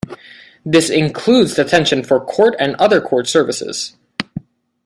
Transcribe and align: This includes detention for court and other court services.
This 0.65 0.89
includes 0.89 1.53
detention 1.53 2.03
for 2.03 2.19
court 2.25 2.55
and 2.57 2.75
other 2.77 2.99
court 2.99 3.27
services. 3.27 3.95